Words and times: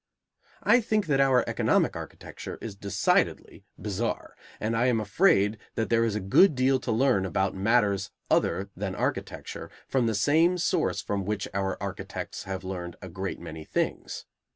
I 0.63 0.79
think 0.81 1.05
that 1.05 1.19
our 1.21 1.47
economic 1.47 1.95
architecture 1.95 2.57
is 2.59 2.75
decidedly 2.75 3.65
bizarre; 3.79 4.35
and 4.59 4.75
I 4.75 4.87
am 4.87 4.99
afraid 4.99 5.59
that 5.75 5.91
there 5.91 6.03
is 6.03 6.15
a 6.15 6.19
good 6.19 6.55
deal 6.55 6.79
to 6.79 6.91
learn 6.91 7.23
about 7.23 7.53
matters 7.53 8.09
other 8.27 8.71
than 8.75 8.95
architecture 8.95 9.69
from 9.87 10.07
the 10.07 10.15
same 10.15 10.57
source 10.57 11.03
from 11.03 11.23
which 11.23 11.47
our 11.53 11.77
architects 11.79 12.45
have 12.45 12.63
learned 12.63 12.95
a 12.99 13.09
great 13.09 13.39
many 13.39 13.63
things. 13.63 14.25